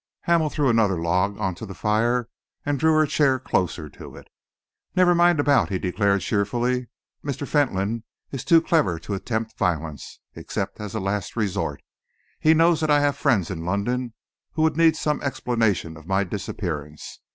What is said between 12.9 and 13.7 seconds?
have friends in